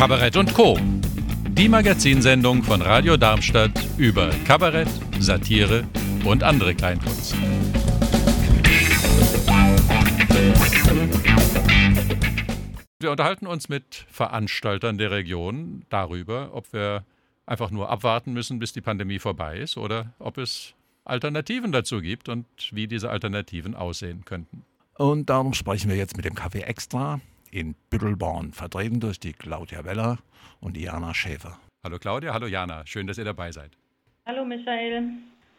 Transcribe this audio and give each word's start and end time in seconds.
Kabarett 0.00 0.38
und 0.38 0.54
Co. 0.54 0.78
Die 1.50 1.68
Magazinsendung 1.68 2.62
von 2.62 2.80
Radio 2.80 3.18
Darmstadt 3.18 3.70
über 3.98 4.30
Kabarett, 4.46 4.88
Satire 5.18 5.84
und 6.24 6.42
andere 6.42 6.74
Kleinkunst. 6.74 7.34
Wir 12.98 13.10
unterhalten 13.10 13.46
uns 13.46 13.68
mit 13.68 14.06
Veranstaltern 14.10 14.96
der 14.96 15.10
Region 15.10 15.84
darüber, 15.90 16.54
ob 16.54 16.72
wir 16.72 17.04
einfach 17.44 17.70
nur 17.70 17.90
abwarten 17.90 18.32
müssen, 18.32 18.58
bis 18.58 18.72
die 18.72 18.80
Pandemie 18.80 19.18
vorbei 19.18 19.58
ist 19.58 19.76
oder 19.76 20.14
ob 20.18 20.38
es 20.38 20.72
Alternativen 21.04 21.72
dazu 21.72 22.00
gibt 22.00 22.30
und 22.30 22.46
wie 22.72 22.88
diese 22.88 23.10
Alternativen 23.10 23.74
aussehen 23.74 24.24
könnten. 24.24 24.64
Und 24.96 25.28
darum 25.28 25.52
sprechen 25.52 25.90
wir 25.90 25.98
jetzt 25.98 26.16
mit 26.16 26.24
dem 26.24 26.36
Café 26.36 26.62
Extra 26.62 27.20
in 27.50 27.74
Büttelborn, 27.90 28.52
vertreten 28.52 29.00
durch 29.00 29.20
die 29.20 29.32
Claudia 29.32 29.84
Weller 29.84 30.18
und 30.60 30.76
Jana 30.76 31.14
Schäfer. 31.14 31.58
Hallo 31.84 31.98
Claudia, 31.98 32.32
hallo 32.34 32.46
Jana, 32.46 32.86
schön, 32.86 33.06
dass 33.06 33.18
ihr 33.18 33.24
dabei 33.24 33.52
seid. 33.52 33.76
Hallo 34.26 34.44
Michael. 34.44 35.02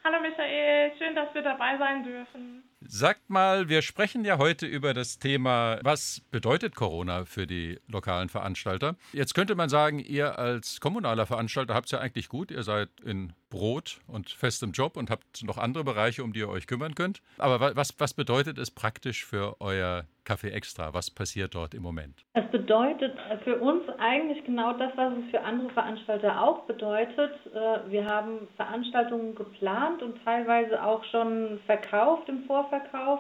Hallo 0.04 0.22
Michael, 0.22 0.92
schön, 0.98 1.16
dass 1.16 1.34
wir 1.34 1.42
dabei 1.42 1.78
sein 1.78 2.04
dürfen. 2.04 2.64
Sagt 2.84 3.30
mal, 3.30 3.70
wir 3.70 3.84
sprechen 3.84 4.26
ja 4.26 4.40
heute 4.40 4.66
über 4.66 4.96
das 4.96 5.20
Thema, 5.20 5.80
was 5.84 6.22
bedeutet 6.32 6.76
Corona 6.76 7.26
für 7.26 7.46
die 7.46 7.80
lokalen 7.88 8.28
Veranstalter? 8.28 8.96
Jetzt 9.14 9.36
könnte 9.36 9.54
man 9.54 9.70
sagen, 9.70 10.00
ihr 10.00 10.40
als 10.40 10.80
kommunaler 10.80 11.28
Veranstalter 11.28 11.76
habt 11.76 11.86
es 11.86 11.92
ja 11.92 12.00
eigentlich 12.00 12.28
gut. 12.28 12.50
Ihr 12.50 12.64
seid 12.64 12.90
in 13.06 13.34
Brot 13.52 14.00
und 14.08 14.32
festem 14.32 14.72
Job 14.72 14.98
und 14.98 15.12
habt 15.12 15.44
noch 15.44 15.60
andere 15.60 15.84
Bereiche, 15.84 16.24
um 16.24 16.34
die 16.34 16.40
ihr 16.40 16.50
euch 16.50 16.66
kümmern 16.66 16.96
könnt. 16.96 17.22
Aber 17.38 17.76
was, 17.76 17.94
was 18.00 18.16
bedeutet 18.16 18.58
es 18.58 18.72
praktisch 18.72 19.26
für 19.26 19.58
euer 19.60 20.06
Café 20.26 20.50
Extra? 20.52 20.94
Was 20.94 21.12
passiert 21.12 21.54
dort 21.54 21.74
im 21.74 21.84
Moment? 21.84 22.24
Es 22.34 22.50
bedeutet 22.52 23.18
für 23.44 23.58
uns 23.58 23.84
eigentlich 24.00 24.44
genau 24.46 24.74
das, 24.74 24.92
was 24.96 25.14
es 25.18 25.32
für 25.32 25.42
andere 25.42 25.70
Veranstalter 25.72 26.42
auch 26.42 26.64
bedeutet. 26.66 27.34
Äh, 27.54 27.92
wir 27.92 28.06
haben 28.06 28.48
Veranstaltungen 28.56 29.36
geplant 29.36 30.02
und 30.02 30.24
teilweise 30.24 30.82
auch 30.84 31.04
schon 31.06 31.60
verkauft 31.66 32.30
im 32.30 32.46
Vorverkauf 32.72 33.20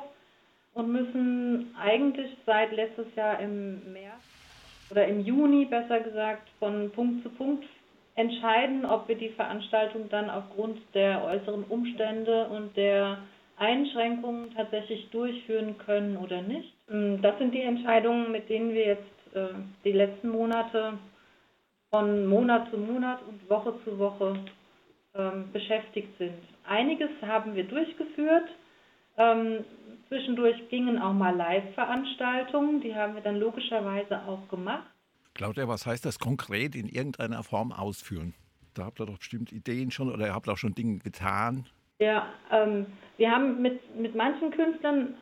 und 0.74 0.92
müssen 0.92 1.76
eigentlich 1.80 2.32
seit 2.46 2.72
letztes 2.72 3.14
Jahr 3.16 3.40
im 3.40 3.92
März 3.92 4.22
oder 4.90 5.06
im 5.08 5.22
Juni 5.22 5.66
besser 5.66 6.00
gesagt 6.00 6.50
von 6.60 6.90
Punkt 6.92 7.24
zu 7.24 7.30
Punkt 7.30 7.66
entscheiden, 8.16 8.86
ob 8.86 9.08
wir 9.08 9.16
die 9.16 9.30
Veranstaltung 9.30 10.10
dann 10.10 10.30
aufgrund 10.30 10.80
der 10.94 11.24
äußeren 11.24 11.64
Umstände 11.66 12.48
und 12.48 12.76
der 12.76 13.20
Einschränkungen 13.58 14.54
tatsächlich 14.56 15.10
durchführen 15.12 15.78
können 15.78 16.18
oder 16.18 16.42
nicht. 16.42 16.74
Ähm, 16.90 17.22
das 17.22 17.38
sind 17.38 17.54
die 17.54 17.62
Entscheidungen, 17.62 18.32
mit 18.32 18.50
denen 18.50 18.74
wir 18.74 18.86
jetzt 18.86 19.36
äh, 19.36 19.54
die 19.84 19.92
letzten 19.92 20.30
Monate 20.30 20.98
von 21.90 22.26
Monat 22.26 22.70
zu 22.72 22.78
Monat 22.78 23.20
und 23.28 23.50
Woche 23.50 23.74
zu 23.86 24.00
Woche 24.00 24.36
ähm, 25.16 25.52
beschäftigt 25.52 26.18
sind. 26.18 26.42
Einiges 26.66 27.10
haben 27.22 27.56
wir 27.56 27.66
durchgeführt. 27.66 28.50
Ähm, 29.17 29.66
zwischendurch 30.08 30.70
gingen 30.70 31.00
auch 31.00 31.14
mal 31.14 31.36
Live-Veranstaltungen, 31.36 32.81
die 32.81 32.95
haben 32.95 33.16
wir 33.16 33.22
dann 33.22 33.40
logischerweise 33.40 34.22
auch 34.28 34.48
gemacht. 34.50 34.86
Claudia, 35.34 35.68
was 35.68 35.86
heißt 35.86 36.06
das 36.06 36.20
konkret 36.20 36.76
in 36.76 36.88
irgendeiner 36.88 37.44
Form 37.44 37.72
ausführen? 37.72 38.34
Da 38.73 38.86
habt 38.86 39.00
ihr 39.00 39.06
doch 39.06 39.18
bestimmt 39.18 39.52
Ideen 39.52 39.92
schon 39.92 40.12
oder 40.12 40.28
ihr 40.28 40.34
habt 40.34 40.50
auch 40.50 40.58
schon 40.58 40.76
Dinge 40.76 41.00
getan. 41.00 41.66
Ja, 42.00 42.28
ähm, 42.52 42.88
wir 43.18 43.31
haben 43.31 43.62
mit, 43.62 43.95
mit 43.95 44.16
manchen 44.16 44.52
Künstlern 44.52 45.16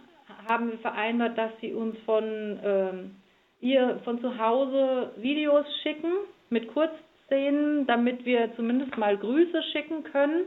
haben 0.48 0.72
wir 0.72 0.80
vereinbart, 0.80 1.38
dass 1.38 1.52
sie 1.62 1.74
uns 1.74 1.98
von 2.06 2.60
ähm, 2.64 3.16
ihr 3.60 4.00
von 4.06 4.22
zu 4.22 4.38
Hause 4.38 5.12
Videos 5.18 5.66
schicken 5.84 6.12
mit 6.50 6.68
Kurzszenen, 6.74 7.86
damit 7.86 8.26
wir 8.26 8.56
zumindest 8.56 8.98
mal 8.98 9.18
Grüße 9.18 9.62
schicken 9.74 10.04
können 10.04 10.46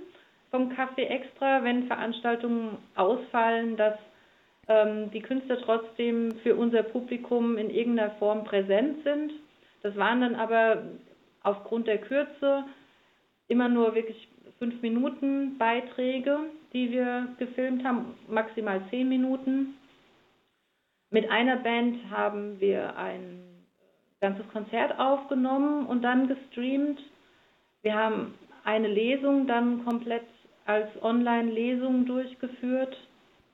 vom 0.53 0.69
Café 0.69 1.07
Extra, 1.09 1.65
wenn 1.65 1.87
Veranstaltungen 1.87 2.77
ausfallen, 2.95 3.77
dass 3.77 3.99
ähm, 4.69 5.11
die 5.11 5.23
Künstler 5.23 5.59
trotzdem 5.63 6.33
für 6.43 6.55
unser 6.55 6.83
Publikum 6.83 7.57
in 7.57 7.71
irgendeiner 7.71 8.13
Form 8.13 8.45
präsent 8.45 9.03
sind. 9.03 9.33
Das 9.83 9.97
waren 9.97 10.21
dann 10.21 10.35
aber 10.35 10.83
aufgrund 11.43 11.87
der 11.89 11.99
Kürze 11.99 12.65
immer 13.49 13.69
nur 13.69 13.95
wirklich 13.95 14.29
fünf 14.59 14.81
Minuten 14.83 15.57
Beiträge, 15.59 16.39
die 16.75 16.93
wir 16.93 17.29
gefilmt 17.39 17.85
haben, 17.85 18.15
maximal 18.29 18.83
zehn 18.91 19.09
Minuten. 19.09 19.75
Mit 21.11 21.31
einer 21.31 21.57
Band 21.57 21.99
haben 22.11 22.61
wir 22.61 22.97
ein 22.97 23.43
ganzes 24.21 24.47
Konzert 24.51 24.99
aufgenommen 24.99 25.87
und 25.87 26.03
dann 26.03 26.29
gestreamt. 26.29 27.01
Wir 27.81 27.95
haben 27.95 28.35
eine 28.65 28.89
Lesung 28.89 29.47
dann 29.47 29.85
komplett 29.85 30.23
als 30.67 30.89
Online-Lesung 31.03 32.07
durchgeführt. 32.07 32.97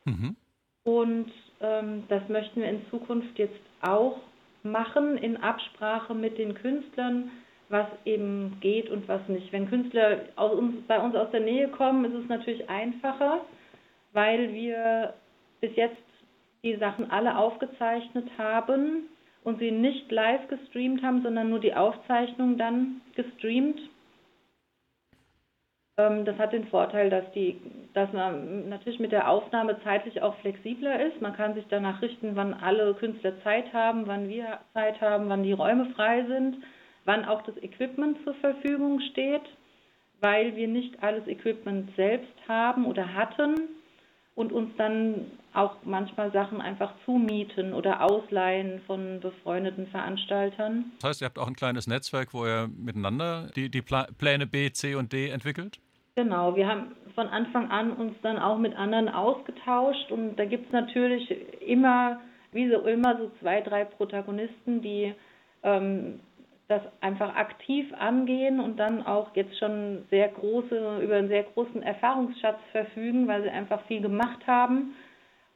Mhm. 0.04 0.36
Und 0.84 1.32
ähm, 1.60 2.04
das 2.08 2.28
möchten 2.28 2.60
wir 2.60 2.68
in 2.68 2.86
Zukunft 2.90 3.38
jetzt 3.38 3.60
auch 3.80 4.18
machen 4.62 5.16
in 5.18 5.36
Absprache 5.36 6.14
mit 6.14 6.38
den 6.38 6.54
Künstlern, 6.54 7.30
was 7.68 7.86
eben 8.04 8.58
geht 8.60 8.90
und 8.90 9.06
was 9.08 9.26
nicht. 9.28 9.52
Wenn 9.52 9.68
Künstler 9.68 10.20
uns, 10.36 10.74
bei 10.86 11.00
uns 11.00 11.14
aus 11.14 11.30
der 11.30 11.40
Nähe 11.40 11.68
kommen, 11.68 12.04
ist 12.04 12.14
es 12.14 12.28
natürlich 12.28 12.68
einfacher, 12.68 13.40
weil 14.12 14.54
wir 14.54 15.14
bis 15.60 15.74
jetzt 15.76 15.96
die 16.62 16.76
Sachen 16.76 17.10
alle 17.10 17.36
aufgezeichnet 17.36 18.26
haben 18.36 19.08
und 19.44 19.58
sie 19.58 19.70
nicht 19.70 20.10
live 20.10 20.48
gestreamt 20.48 21.02
haben, 21.02 21.22
sondern 21.22 21.50
nur 21.50 21.60
die 21.60 21.74
Aufzeichnung 21.74 22.58
dann 22.58 23.00
gestreamt 23.14 23.78
das 25.98 26.38
hat 26.38 26.52
den 26.52 26.68
Vorteil, 26.68 27.10
dass, 27.10 27.24
die, 27.32 27.60
dass 27.92 28.12
man 28.12 28.68
natürlich 28.68 29.00
mit 29.00 29.10
der 29.10 29.28
Aufnahme 29.28 29.82
zeitlich 29.82 30.22
auch 30.22 30.36
flexibler 30.36 31.04
ist. 31.04 31.20
Man 31.20 31.34
kann 31.34 31.54
sich 31.54 31.64
danach 31.70 32.00
richten, 32.00 32.36
wann 32.36 32.54
alle 32.54 32.94
Künstler 32.94 33.32
Zeit 33.42 33.72
haben, 33.72 34.06
wann 34.06 34.28
wir 34.28 34.60
Zeit 34.74 35.00
haben, 35.00 35.28
wann 35.28 35.42
die 35.42 35.52
Räume 35.52 35.86
frei 35.96 36.24
sind, 36.28 36.58
wann 37.04 37.24
auch 37.24 37.42
das 37.42 37.56
Equipment 37.56 38.16
zur 38.22 38.34
Verfügung 38.34 39.00
steht, 39.10 39.42
weil 40.20 40.54
wir 40.54 40.68
nicht 40.68 41.02
alles 41.02 41.26
Equipment 41.26 41.90
selbst 41.96 42.32
haben 42.46 42.86
oder 42.86 43.14
hatten 43.14 43.56
und 44.36 44.52
uns 44.52 44.70
dann 44.78 45.32
auch 45.52 45.78
manchmal 45.82 46.30
Sachen 46.30 46.60
einfach 46.60 46.92
zumieten 47.04 47.74
oder 47.74 48.02
ausleihen 48.02 48.82
von 48.86 49.18
befreundeten 49.18 49.88
Veranstaltern. 49.88 50.92
Das 51.00 51.10
heißt, 51.10 51.22
ihr 51.22 51.24
habt 51.24 51.40
auch 51.40 51.48
ein 51.48 51.56
kleines 51.56 51.88
Netzwerk, 51.88 52.32
wo 52.32 52.46
ihr 52.46 52.68
miteinander 52.68 53.50
die, 53.56 53.68
die 53.68 53.82
Pläne 53.82 54.46
B, 54.46 54.70
C 54.70 54.94
und 54.94 55.12
D 55.12 55.30
entwickelt? 55.30 55.80
Genau, 56.18 56.56
wir 56.56 56.66
haben 56.66 56.96
von 57.14 57.28
Anfang 57.28 57.70
an 57.70 57.92
uns 57.92 58.12
dann 58.22 58.40
auch 58.40 58.58
mit 58.58 58.74
anderen 58.74 59.08
ausgetauscht 59.08 60.10
und 60.10 60.34
da 60.34 60.46
gibt 60.46 60.66
es 60.66 60.72
natürlich 60.72 61.30
immer, 61.62 62.20
wie 62.50 62.68
so 62.68 62.80
immer, 62.80 63.16
so 63.16 63.30
zwei, 63.38 63.60
drei 63.60 63.84
Protagonisten, 63.84 64.82
die 64.82 65.14
ähm, 65.62 66.18
das 66.66 66.82
einfach 67.00 67.36
aktiv 67.36 67.86
angehen 67.96 68.58
und 68.58 68.78
dann 68.78 69.06
auch 69.06 69.36
jetzt 69.36 69.56
schon 69.60 70.06
sehr 70.10 70.26
große, 70.30 70.98
über 71.04 71.14
einen 71.14 71.28
sehr 71.28 71.44
großen 71.44 71.84
Erfahrungsschatz 71.84 72.58
verfügen, 72.72 73.28
weil 73.28 73.44
sie 73.44 73.50
einfach 73.50 73.86
viel 73.86 74.00
gemacht 74.00 74.44
haben. 74.48 74.96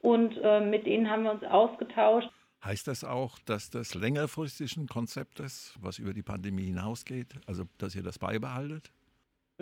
Und 0.01 0.39
äh, 0.45 0.61
mit 0.61 0.87
denen 0.87 1.11
haben 1.11 1.25
wir 1.25 1.33
uns 1.33 1.43
ausgetauscht. 1.43 2.31
Heißt 2.65 2.87
das 2.87 3.03
auch, 3.03 3.41
dass 3.47 3.69
das 3.71 3.97
längerfristig 3.97 4.77
ein 4.77 4.87
Konzept 4.87 5.41
ist, 5.41 5.77
was 5.81 5.99
über 5.99 6.13
die 6.15 6.23
Pandemie 6.23 6.67
hinausgeht? 6.67 7.35
Also, 7.49 7.65
dass 7.79 7.97
ihr 7.97 8.05
das 8.05 8.21
beibehaltet? 8.21 8.93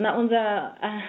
Na, 0.01 0.17
unser, 0.17 0.75
äh, 0.81 1.01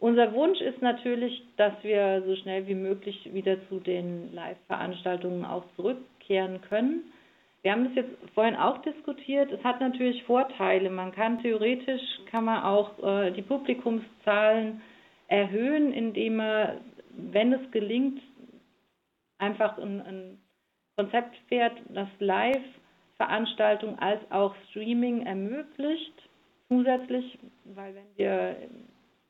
unser 0.00 0.32
Wunsch 0.32 0.60
ist 0.60 0.82
natürlich, 0.82 1.40
dass 1.56 1.72
wir 1.82 2.20
so 2.26 2.34
schnell 2.34 2.66
wie 2.66 2.74
möglich 2.74 3.32
wieder 3.32 3.56
zu 3.68 3.78
den 3.78 4.34
Live-Veranstaltungen 4.34 5.44
auch 5.44 5.62
zurückkehren 5.76 6.60
können. 6.62 7.12
Wir 7.62 7.70
haben 7.70 7.84
das 7.84 7.94
jetzt 7.94 8.10
vorhin 8.34 8.56
auch 8.56 8.78
diskutiert. 8.78 9.52
Es 9.52 9.62
hat 9.62 9.80
natürlich 9.80 10.24
Vorteile. 10.24 10.90
Man 10.90 11.12
kann 11.12 11.40
theoretisch 11.40 12.02
kann 12.28 12.46
man 12.46 12.64
auch 12.64 12.98
äh, 13.00 13.30
die 13.30 13.42
Publikumszahlen 13.42 14.82
erhöhen, 15.28 15.92
indem 15.92 16.38
man, 16.38 16.78
wenn 17.10 17.52
es 17.52 17.70
gelingt, 17.70 18.20
einfach 19.38 19.78
ein, 19.78 20.00
ein 20.00 20.38
Konzept 20.96 21.36
fährt, 21.46 21.78
das 21.88 22.08
Live-Veranstaltung 22.18 23.96
als 24.00 24.20
auch 24.32 24.56
Streaming 24.70 25.24
ermöglicht 25.24 26.29
zusätzlich, 26.70 27.38
weil 27.64 27.94
wenn 27.94 28.16
wir 28.16 28.56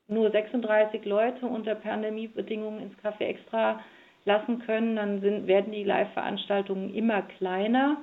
nur 0.07 0.29
36 0.29 1.03
Leute 1.05 1.45
unter 1.45 1.75
Pandemiebedingungen 1.75 2.81
ins 2.81 2.97
Café 2.99 3.25
Extra 3.25 3.79
lassen 4.25 4.59
können, 4.59 4.95
dann 4.95 5.21
sind, 5.21 5.47
werden 5.47 5.71
die 5.71 5.83
Live-Veranstaltungen 5.83 6.93
immer 6.93 7.23
kleiner. 7.23 7.97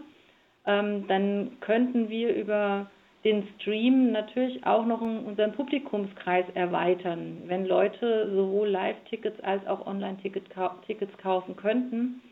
Ähm, 0.67 1.07
dann 1.07 1.59
könnten 1.61 2.09
wir 2.09 2.35
über 2.35 2.91
den 3.25 3.47
Stream 3.55 4.11
natürlich 4.13 4.65
auch 4.67 4.87
noch 4.87 5.01
unseren 5.01 5.53
Publikumskreis 5.53 6.47
erweitern, 6.55 7.43
wenn 7.47 7.67
Leute 7.67 8.31
sowohl 8.35 8.69
Live-Tickets 8.69 9.41
als 9.41 9.67
auch 9.67 9.87
Online-Tickets 9.87 11.19
kaufen 11.19 11.57
könnten. 11.57 12.23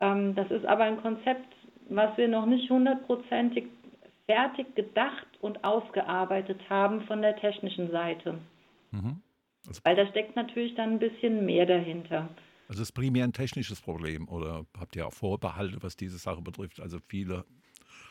Ähm, 0.00 0.34
das 0.34 0.50
ist 0.50 0.66
aber 0.66 0.84
ein 0.84 1.00
Konzept, 1.00 1.54
was 1.88 2.16
wir 2.16 2.28
noch 2.28 2.46
nicht 2.46 2.70
hundertprozentig 2.70 3.64
fertig 4.28 4.74
gedacht 4.74 5.26
und 5.40 5.64
ausgearbeitet 5.64 6.60
haben 6.68 7.00
von 7.02 7.22
der 7.22 7.36
technischen 7.36 7.90
Seite. 7.90 8.38
Mhm. 8.90 9.22
Also, 9.66 9.80
Weil 9.84 9.96
da 9.96 10.06
steckt 10.06 10.36
natürlich 10.36 10.74
dann 10.74 10.94
ein 10.94 10.98
bisschen 10.98 11.46
mehr 11.46 11.66
dahinter. 11.66 12.28
Also 12.68 12.82
ist 12.82 12.92
primär 12.92 13.24
ein 13.24 13.32
technisches 13.32 13.80
Problem 13.80 14.28
oder 14.28 14.66
habt 14.78 14.94
ihr 14.94 15.06
auch 15.06 15.12
Vorbehalte, 15.12 15.82
was 15.82 15.96
diese 15.96 16.18
Sache 16.18 16.42
betrifft? 16.42 16.80
Also 16.80 16.98
viele. 17.08 17.44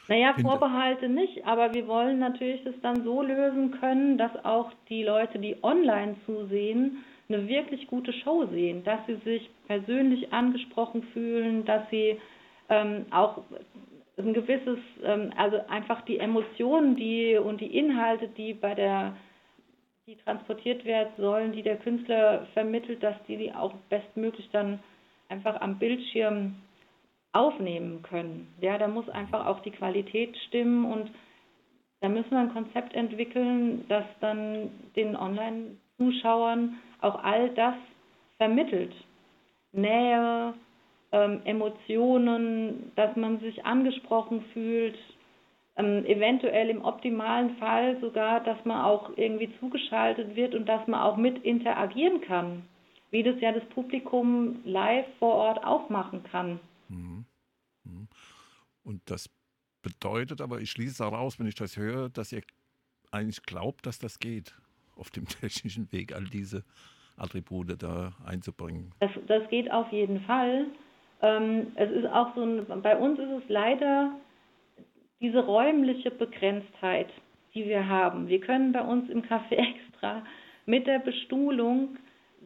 Naja, 0.08 0.34
Vorbehalte 0.42 1.10
nicht, 1.10 1.46
aber 1.46 1.74
wir 1.74 1.88
wollen 1.88 2.18
natürlich 2.18 2.64
das 2.64 2.74
dann 2.82 3.04
so 3.04 3.22
lösen 3.22 3.72
können, 3.80 4.18
dass 4.18 4.32
auch 4.44 4.72
die 4.90 5.04
Leute, 5.04 5.38
die 5.38 5.62
online 5.64 6.16
zusehen, 6.26 7.04
eine 7.30 7.48
wirklich 7.48 7.88
gute 7.88 8.14
Show 8.14 8.48
sehen, 8.48 8.84
dass 8.84 9.00
sie 9.06 9.18
sich 9.18 9.50
persönlich 9.68 10.32
angesprochen 10.32 11.04
fühlen, 11.14 11.66
dass 11.66 11.88
sie 11.92 12.18
ähm, 12.70 13.06
auch 13.12 13.44
ein 14.18 14.34
gewisses, 14.34 14.80
ähm, 15.04 15.32
also 15.38 15.58
einfach 15.68 16.02
die 16.02 16.20
Emotionen, 16.20 16.96
die 16.96 17.38
und 17.38 17.62
die 17.62 17.78
Inhalte, 17.78 18.28
die 18.28 18.54
bei 18.54 18.74
der, 18.74 19.16
die 20.08 20.16
transportiert 20.18 20.86
werden 20.86 21.12
sollen, 21.18 21.52
die 21.52 21.64
der 21.64 21.78
Künstler 21.78 22.48
vermittelt, 22.54 23.04
dass 23.04 23.16
die 23.28 23.38
die 23.38 23.54
auch 23.54 23.74
bestmöglich 23.90 24.50
dann 24.52 24.80
einfach 25.30 25.60
am 25.62 25.78
Bildschirm 25.78 26.56
aufnehmen 27.34 28.02
können. 28.02 28.48
Ja, 28.62 28.78
da 28.78 28.88
muss 28.88 29.08
einfach 29.10 29.46
auch 29.46 29.62
die 29.62 29.72
Qualität 29.72 30.36
stimmen 30.48 30.86
und 30.86 31.12
da 32.02 32.10
müssen 32.10 32.32
wir 32.32 32.40
ein 32.40 32.54
Konzept 32.54 32.94
entwickeln, 32.94 33.86
das 33.88 34.06
dann 34.20 34.70
den 34.96 35.16
Online-Zuschauern 35.16 36.78
auch 37.02 37.24
all 37.24 37.50
das 37.50 37.76
vermittelt. 38.38 38.94
Nähe, 39.72 40.54
ähm, 41.12 41.42
Emotionen, 41.46 42.92
dass 42.96 43.16
man 43.16 43.40
sich 43.40 43.66
angesprochen 43.66 44.44
fühlt, 44.54 44.98
ähm, 45.78 46.06
eventuell 46.06 46.70
im 46.70 46.84
optimalen 46.84 47.56
Fall 47.58 48.00
sogar, 48.02 48.44
dass 48.44 48.64
man 48.66 48.82
auch 48.82 49.12
irgendwie 49.16 49.52
zugeschaltet 49.60 50.36
wird 50.36 50.56
und 50.56 50.66
dass 50.66 50.86
man 50.88 51.00
auch 51.02 51.18
mit 51.18 51.44
interagieren 51.44 52.22
kann, 52.22 52.64
wie 53.12 53.24
das 53.24 53.40
ja 53.40 53.52
das 53.52 53.66
Publikum 53.70 54.60
live 54.66 55.06
vor 55.20 55.36
Ort 55.36 55.64
auch 55.64 55.90
machen 55.90 56.24
kann. 56.24 56.60
Mhm. 56.90 57.26
Mhm. 57.84 58.08
Und 58.84 59.02
das 59.06 59.30
bedeutet 59.82 60.42
aber, 60.42 60.60
ich 60.60 60.72
schließe 60.72 61.04
daraus, 61.04 61.40
wenn 61.40 61.48
ich 61.48 61.56
das 61.56 61.78
höre, 61.78 62.10
dass 62.10 62.32
ihr 62.32 62.42
eigentlich 63.12 63.44
glaubt, 63.44 63.86
dass 63.86 64.00
das 64.00 64.20
geht, 64.20 64.56
auf 64.96 65.10
dem 65.12 65.26
technischen 65.28 65.92
Weg 65.92 66.14
all 66.14 66.26
diese 66.26 66.64
Attribute 67.18 67.82
da 67.82 68.14
einzubringen. 68.26 68.92
Das, 69.00 69.12
das 69.28 69.48
geht 69.50 69.72
auf 69.72 69.92
jeden 69.92 70.22
Fall. 70.22 70.68
Ähm, 71.22 71.68
es 71.76 71.92
ist 71.92 72.08
auch 72.08 72.36
so 72.36 72.42
ein, 72.42 72.66
bei 72.82 72.98
uns 72.98 73.20
ist 73.20 73.44
es 73.44 73.50
leider 73.50 74.12
diese 75.20 75.46
räumliche 75.46 76.12
Begrenztheit, 76.12 77.10
die 77.54 77.66
wir 77.66 77.88
haben. 77.88 78.28
Wir 78.28 78.40
können 78.40 78.72
bei 78.72 78.82
uns 78.82 79.10
im 79.10 79.24
Café 79.24 79.52
Extra 79.58 80.24
mit 80.66 80.86
der 80.86 81.00
Bestuhlung 81.00 81.98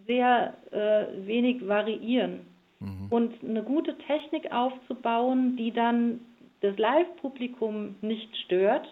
sehr 0.07 0.53
äh, 0.71 1.27
wenig 1.27 1.67
variieren. 1.67 2.45
Mhm. 2.79 3.07
Und 3.09 3.43
eine 3.43 3.63
gute 3.63 3.97
Technik 3.97 4.51
aufzubauen, 4.51 5.57
die 5.57 5.71
dann 5.71 6.21
das 6.61 6.77
Live-Publikum 6.77 7.95
nicht 8.01 8.35
stört, 8.45 8.87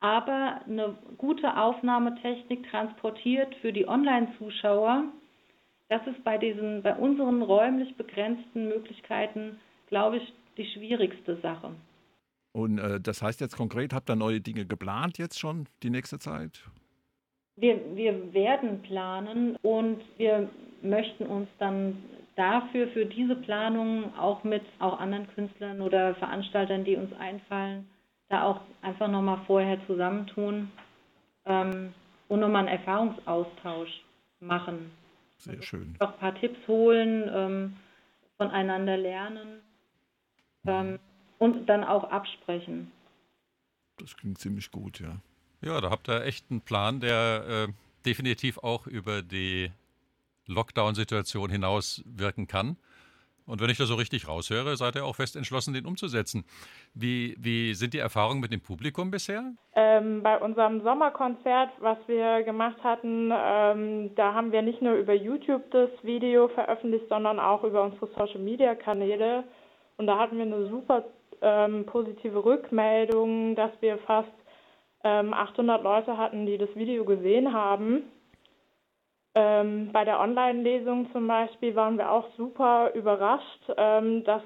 aber 0.00 0.62
eine 0.66 0.96
gute 1.18 1.56
Aufnahmetechnik 1.56 2.68
transportiert 2.70 3.54
für 3.56 3.72
die 3.72 3.86
Online-Zuschauer 3.86 5.04
das 5.90 6.06
ist 6.06 6.22
bei 6.24 6.38
diesen, 6.38 6.82
bei 6.82 6.94
unseren 6.94 7.42
räumlich 7.42 7.94
begrenzten 7.96 8.68
Möglichkeiten, 8.68 9.58
glaube 9.88 10.18
ich, 10.18 10.32
die 10.56 10.64
schwierigste 10.66 11.36
Sache. 11.40 11.72
Und 12.52 12.78
äh, 12.78 13.00
das 13.00 13.22
heißt 13.22 13.40
jetzt 13.40 13.56
konkret, 13.56 13.92
habt 13.92 14.08
ihr 14.08 14.16
neue 14.16 14.40
Dinge 14.40 14.64
geplant 14.64 15.18
jetzt 15.18 15.38
schon 15.38 15.66
die 15.82 15.90
nächste 15.90 16.18
Zeit? 16.18 16.64
Wir, 17.56 17.78
wir 17.94 18.32
werden 18.32 18.82
planen 18.82 19.56
und 19.62 20.00
wir 20.16 20.48
möchten 20.80 21.26
uns 21.26 21.48
dann 21.58 21.98
dafür, 22.36 22.88
für 22.88 23.04
diese 23.04 23.34
Planung 23.36 24.16
auch 24.16 24.44
mit 24.44 24.62
auch 24.78 24.98
anderen 24.98 25.26
Künstlern 25.34 25.80
oder 25.80 26.14
Veranstaltern, 26.14 26.84
die 26.84 26.96
uns 26.96 27.12
einfallen, 27.18 27.86
da 28.28 28.44
auch 28.44 28.60
einfach 28.80 29.08
nochmal 29.08 29.40
vorher 29.46 29.78
zusammentun 29.86 30.70
ähm, 31.46 31.92
und 32.28 32.40
nochmal 32.40 32.66
einen 32.66 32.78
Erfahrungsaustausch 32.78 34.04
machen. 34.38 34.90
Sehr 35.40 35.54
also 35.54 35.64
schön. 35.64 35.96
Noch 36.00 36.12
ein 36.12 36.18
paar 36.18 36.34
Tipps 36.34 36.58
holen, 36.68 37.28
ähm, 37.32 37.76
voneinander 38.36 38.96
lernen 38.96 39.60
ähm, 40.66 40.98
und 41.38 41.66
dann 41.66 41.84
auch 41.84 42.04
absprechen. 42.04 42.92
Das 43.98 44.16
klingt 44.16 44.38
ziemlich 44.38 44.70
gut, 44.70 45.00
ja. 45.00 45.16
Ja, 45.62 45.80
da 45.80 45.90
habt 45.90 46.08
ihr 46.08 46.24
echt 46.24 46.50
einen 46.50 46.62
Plan, 46.62 47.00
der 47.00 47.68
äh, 47.68 47.72
definitiv 48.06 48.58
auch 48.58 48.86
über 48.86 49.22
die 49.22 49.70
Lockdown-Situation 50.46 51.50
hinaus 51.50 52.02
wirken 52.06 52.46
kann. 52.46 52.76
Und 53.46 53.60
wenn 53.60 53.70
ich 53.70 53.78
das 53.78 53.88
so 53.88 53.94
richtig 53.94 54.28
raushöre, 54.28 54.76
seid 54.76 54.96
ihr 54.96 55.04
auch 55.04 55.16
fest 55.16 55.36
entschlossen, 55.36 55.74
den 55.74 55.86
umzusetzen. 55.86 56.44
Wie, 56.94 57.36
wie 57.38 57.74
sind 57.74 57.94
die 57.94 57.98
Erfahrungen 57.98 58.40
mit 58.40 58.52
dem 58.52 58.60
Publikum 58.60 59.10
bisher? 59.10 59.52
Ähm, 59.74 60.22
bei 60.22 60.38
unserem 60.38 60.82
Sommerkonzert, 60.82 61.70
was 61.80 61.98
wir 62.06 62.42
gemacht 62.42 62.82
hatten, 62.82 63.30
ähm, 63.32 64.14
da 64.14 64.34
haben 64.34 64.52
wir 64.52 64.62
nicht 64.62 64.82
nur 64.82 64.94
über 64.94 65.14
YouTube 65.14 65.70
das 65.70 65.90
Video 66.02 66.48
veröffentlicht, 66.48 67.08
sondern 67.08 67.38
auch 67.38 67.64
über 67.64 67.82
unsere 67.82 68.06
Social-Media-Kanäle. 68.16 69.44
Und 69.96 70.06
da 70.06 70.18
hatten 70.18 70.36
wir 70.36 70.44
eine 70.44 70.68
super 70.68 71.04
ähm, 71.42 71.86
positive 71.86 72.44
Rückmeldung, 72.44 73.54
dass 73.56 73.70
wir 73.80 73.98
fast 73.98 74.28
800 75.02 75.78
ähm, 75.78 75.84
Leute 75.84 76.16
hatten, 76.18 76.46
die 76.46 76.58
das 76.58 76.74
Video 76.74 77.04
gesehen 77.04 77.52
haben. 77.52 78.02
Ähm, 79.34 79.90
bei 79.92 80.04
der 80.04 80.18
Online-Lesung 80.20 81.10
zum 81.12 81.28
Beispiel 81.28 81.76
waren 81.76 81.98
wir 81.98 82.10
auch 82.10 82.26
super 82.36 82.92
überrascht, 82.94 83.62
ähm, 83.76 84.24
dass 84.24 84.42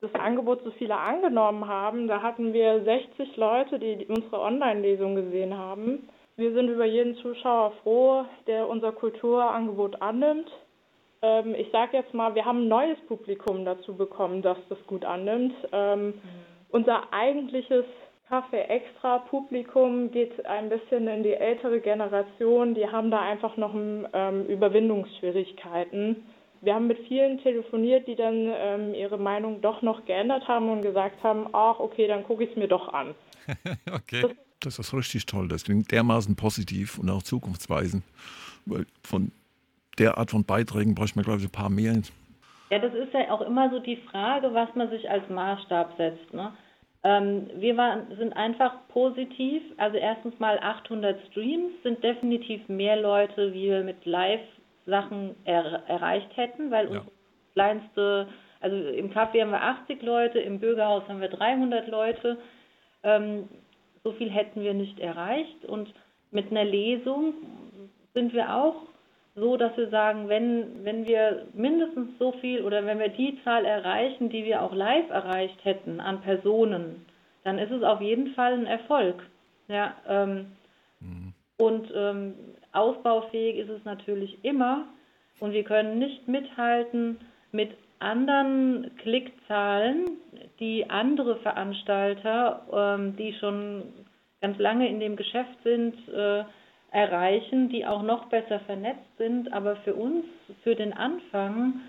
das 0.00 0.14
Angebot 0.14 0.62
so 0.64 0.70
viele 0.72 0.96
angenommen 0.96 1.66
haben. 1.66 2.08
Da 2.08 2.22
hatten 2.22 2.52
wir 2.52 2.82
60 2.82 3.36
Leute, 3.36 3.78
die 3.78 4.06
unsere 4.06 4.40
Online-Lesung 4.40 5.14
gesehen 5.14 5.56
haben. 5.56 6.08
Wir 6.36 6.52
sind 6.52 6.68
über 6.68 6.84
jeden 6.84 7.14
Zuschauer 7.16 7.72
froh, 7.82 8.24
der 8.46 8.68
unser 8.68 8.92
Kulturangebot 8.92 10.00
annimmt. 10.00 10.50
Ähm, 11.22 11.54
ich 11.54 11.70
sage 11.70 11.96
jetzt 11.96 12.12
mal, 12.12 12.34
wir 12.34 12.44
haben 12.44 12.64
ein 12.64 12.68
neues 12.68 12.98
Publikum 13.06 13.64
dazu 13.64 13.94
bekommen, 13.94 14.42
das 14.42 14.58
das 14.68 14.78
gut 14.86 15.04
annimmt. 15.04 15.54
Ähm, 15.72 16.06
mhm. 16.06 16.14
Unser 16.70 17.12
eigentliches 17.12 17.84
Kaffee 18.28 18.62
Extra 18.62 19.18
Publikum 19.18 20.10
geht 20.10 20.44
ein 20.46 20.70
bisschen 20.70 21.06
in 21.08 21.22
die 21.22 21.34
ältere 21.34 21.80
Generation. 21.80 22.74
Die 22.74 22.88
haben 22.88 23.10
da 23.10 23.20
einfach 23.20 23.56
noch 23.56 23.74
ähm, 23.74 24.46
Überwindungsschwierigkeiten. 24.46 26.24
Wir 26.62 26.74
haben 26.74 26.86
mit 26.86 26.98
vielen 27.06 27.38
telefoniert, 27.42 28.06
die 28.08 28.16
dann 28.16 28.50
ähm, 28.56 28.94
ihre 28.94 29.18
Meinung 29.18 29.60
doch 29.60 29.82
noch 29.82 30.06
geändert 30.06 30.48
haben 30.48 30.70
und 30.70 30.80
gesagt 30.80 31.22
haben, 31.22 31.48
ach 31.52 31.78
okay, 31.78 32.06
dann 32.06 32.24
gucke 32.24 32.44
ich 32.44 32.50
es 32.50 32.56
mir 32.56 32.68
doch 32.68 32.92
an. 32.94 33.14
okay. 33.92 34.22
Das, 34.22 34.76
das 34.76 34.78
ist 34.78 34.94
richtig 34.94 35.26
toll. 35.26 35.48
Das 35.48 35.64
klingt 35.64 35.92
dermaßen 35.92 36.34
positiv 36.34 36.98
und 36.98 37.10
auch 37.10 37.22
zukunftsweisend. 37.22 38.02
Weil 38.64 38.86
von 39.02 39.32
der 39.98 40.16
Art 40.16 40.30
von 40.30 40.44
Beiträgen 40.44 40.94
bräuchte 40.94 41.18
man, 41.18 41.24
glaube 41.24 41.40
ich, 41.40 41.46
ein 41.46 41.52
paar 41.52 41.68
mehr. 41.68 42.00
Ja, 42.70 42.78
das 42.78 42.94
ist 42.94 43.12
ja 43.12 43.30
auch 43.30 43.42
immer 43.42 43.70
so 43.70 43.78
die 43.78 43.98
Frage, 44.10 44.54
was 44.54 44.74
man 44.74 44.88
sich 44.88 45.10
als 45.10 45.28
Maßstab 45.28 45.98
setzt. 45.98 46.32
Ne? 46.32 46.52
Ähm, 47.04 47.50
wir 47.56 47.76
waren, 47.76 48.16
sind 48.16 48.32
einfach 48.32 48.74
positiv. 48.88 49.62
Also 49.76 49.98
erstens 49.98 50.38
mal 50.40 50.58
800 50.58 51.20
Streams 51.28 51.72
sind 51.82 52.02
definitiv 52.02 52.66
mehr 52.68 52.96
Leute, 52.96 53.52
wie 53.52 53.70
wir 53.70 53.84
mit 53.84 54.04
Live-Sachen 54.06 55.36
er, 55.44 55.82
erreicht 55.86 56.34
hätten, 56.36 56.70
weil 56.70 56.86
ja. 56.86 56.90
unsere 56.92 57.12
kleinste, 57.52 58.28
also 58.60 58.76
im 58.76 59.12
Café 59.12 59.42
haben 59.42 59.50
wir 59.50 59.62
80 59.62 60.02
Leute, 60.02 60.40
im 60.40 60.58
Bürgerhaus 60.58 61.06
haben 61.06 61.20
wir 61.20 61.28
300 61.28 61.88
Leute. 61.88 62.38
Ähm, 63.02 63.48
so 64.02 64.12
viel 64.12 64.30
hätten 64.30 64.62
wir 64.62 64.72
nicht 64.72 64.98
erreicht. 64.98 65.66
Und 65.66 65.92
mit 66.30 66.50
einer 66.50 66.64
Lesung 66.64 67.34
sind 68.14 68.32
wir 68.32 68.54
auch 68.54 68.76
so, 69.34 69.56
dass 69.56 69.76
wir 69.76 69.88
sagen, 69.88 70.28
wenn, 70.28 70.84
wenn 70.84 71.06
wir 71.06 71.46
mindestens 71.54 72.18
so 72.18 72.32
viel 72.40 72.62
oder 72.62 72.86
wenn 72.86 73.00
wir 73.00 73.08
die 73.08 73.42
Zahl 73.42 73.64
erreichen, 73.64 74.28
die 74.28 74.44
wir 74.44 74.62
auch 74.62 74.72
live 74.72 75.10
erreicht 75.10 75.64
hätten 75.64 76.00
an 76.00 76.20
Personen, 76.20 77.04
dann 77.42 77.58
ist 77.58 77.72
es 77.72 77.82
auf 77.82 78.00
jeden 78.00 78.34
Fall 78.34 78.52
ein 78.54 78.66
Erfolg. 78.66 79.22
Ja, 79.68 79.94
ähm, 80.08 80.46
mhm. 81.00 81.32
Und 81.56 81.90
ähm, 81.94 82.34
ausbaufähig 82.72 83.58
ist 83.58 83.70
es 83.70 83.84
natürlich 83.84 84.44
immer 84.44 84.86
und 85.40 85.52
wir 85.52 85.64
können 85.64 85.98
nicht 85.98 86.28
mithalten 86.28 87.18
mit 87.52 87.70
anderen 87.98 88.90
Klickzahlen, 88.98 90.04
die 90.60 90.88
andere 90.90 91.36
Veranstalter, 91.36 92.66
ähm, 92.72 93.16
die 93.16 93.32
schon 93.34 93.84
ganz 94.40 94.58
lange 94.58 94.88
in 94.88 95.00
dem 95.00 95.16
Geschäft 95.16 95.56
sind, 95.62 95.94
äh, 96.08 96.44
erreichen, 96.94 97.68
die 97.68 97.84
auch 97.84 98.02
noch 98.02 98.26
besser 98.26 98.60
vernetzt 98.60 99.16
sind. 99.18 99.52
Aber 99.52 99.76
für 99.76 99.94
uns, 99.94 100.24
für 100.62 100.76
den 100.76 100.92
Anfang, 100.92 101.80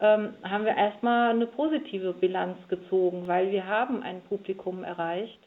ähm, 0.00 0.34
haben 0.42 0.64
wir 0.64 0.76
erstmal 0.76 1.30
eine 1.30 1.46
positive 1.46 2.12
Bilanz 2.12 2.56
gezogen, 2.68 3.26
weil 3.26 3.50
wir 3.50 3.66
haben 3.66 4.02
ein 4.02 4.22
Publikum 4.22 4.84
erreicht, 4.84 5.38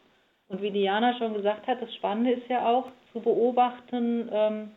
Und 0.48 0.62
wie 0.62 0.70
Diana 0.70 1.18
schon 1.18 1.34
gesagt 1.34 1.66
hat, 1.66 1.82
das 1.82 1.94
Spannende 1.96 2.32
ist 2.32 2.48
ja 2.50 2.68
auch 2.68 2.86
zu 3.12 3.20
beobachten, 3.20 4.30
ähm, 4.32 4.72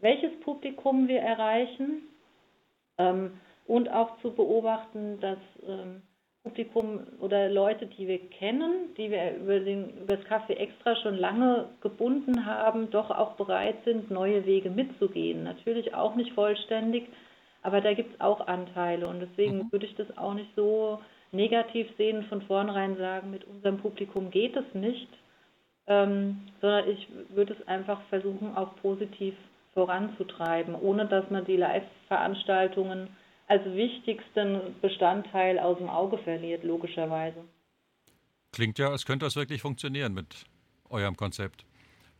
welches 0.00 0.38
Publikum 0.40 1.08
wir 1.08 1.20
erreichen 1.20 2.02
ähm, 2.98 3.40
und 3.66 3.88
auch 3.88 4.18
zu 4.20 4.32
beobachten, 4.34 5.18
dass 5.20 5.38
ähm, 5.66 6.02
Publikum 6.44 7.00
oder 7.20 7.48
Leute, 7.48 7.86
die 7.86 8.06
wir 8.06 8.18
kennen, 8.18 8.94
die 8.98 9.10
wir 9.10 9.34
über, 9.36 9.60
den, 9.60 9.88
über 10.02 10.16
das 10.18 10.26
Café 10.26 10.50
Extra 10.50 10.94
schon 10.96 11.16
lange 11.16 11.70
gebunden 11.80 12.44
haben, 12.44 12.90
doch 12.90 13.10
auch 13.10 13.32
bereit 13.32 13.76
sind, 13.86 14.10
neue 14.10 14.44
Wege 14.44 14.68
mitzugehen. 14.68 15.42
Natürlich 15.42 15.94
auch 15.94 16.14
nicht 16.16 16.34
vollständig, 16.34 17.08
aber 17.62 17.80
da 17.80 17.94
gibt 17.94 18.14
es 18.14 18.20
auch 18.20 18.46
Anteile 18.46 19.08
und 19.08 19.20
deswegen 19.20 19.56
mhm. 19.56 19.72
würde 19.72 19.86
ich 19.86 19.94
das 19.96 20.18
auch 20.18 20.34
nicht 20.34 20.50
so 20.54 21.00
negativ 21.32 21.88
sehen, 21.96 22.24
von 22.24 22.42
vornherein 22.42 22.98
sagen, 22.98 23.30
mit 23.30 23.44
unserem 23.44 23.78
Publikum 23.78 24.30
geht 24.30 24.54
es 24.54 24.74
nicht, 24.74 25.08
ähm, 25.86 26.42
sondern 26.60 26.90
ich 26.90 27.08
würde 27.30 27.56
es 27.58 27.66
einfach 27.66 28.02
versuchen, 28.10 28.54
auch 28.54 28.76
positiv 28.76 29.34
voranzutreiben, 29.72 30.74
ohne 30.74 31.06
dass 31.06 31.28
man 31.30 31.46
die 31.46 31.56
Live-Veranstaltungen 31.56 33.08
als 33.46 33.64
wichtigsten 33.64 34.74
Bestandteil 34.80 35.58
aus 35.58 35.78
dem 35.78 35.88
Auge 35.88 36.18
verliert, 36.18 36.64
logischerweise. 36.64 37.44
Klingt 38.52 38.78
ja, 38.78 38.90
als 38.90 39.04
könnte 39.04 39.26
das 39.26 39.36
wirklich 39.36 39.60
funktionieren 39.62 40.14
mit 40.14 40.44
eurem 40.88 41.16
Konzept. 41.16 41.64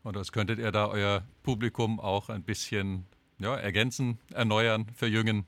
Und 0.03 0.17
als 0.17 0.33
könntet 0.33 0.59
ihr 0.59 0.71
da 0.71 0.89
euer 0.89 1.23
Publikum 1.43 1.99
auch 1.99 2.29
ein 2.29 2.43
bisschen 2.43 3.07
ja, 3.39 3.57
ergänzen, 3.57 4.19
erneuern, 4.33 4.87
verjüngen. 4.95 5.47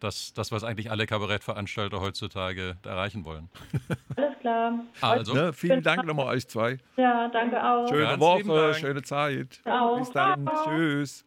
Das, 0.00 0.32
das, 0.32 0.50
was 0.50 0.64
eigentlich 0.64 0.90
alle 0.90 1.06
Kabarettveranstalter 1.06 2.00
heutzutage 2.00 2.76
erreichen 2.84 3.24
wollen. 3.24 3.48
Alles 4.16 4.38
klar. 4.40 4.84
Also. 5.00 5.36
Ja, 5.36 5.52
vielen 5.52 5.82
Dank 5.84 6.04
nochmal 6.04 6.26
euch 6.34 6.48
zwei. 6.48 6.78
Ja, 6.96 7.28
danke 7.28 7.62
auch. 7.62 7.86
Schöne 7.88 8.18
Woche, 8.18 8.74
schöne 8.74 9.02
Zeit. 9.02 9.60
Ciao. 9.62 9.98
Bis 9.98 10.10
dann. 10.10 10.44
Ciao. 10.44 10.64
Tschüss. 10.64 11.20